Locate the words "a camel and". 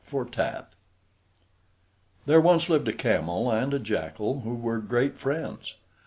2.87-3.71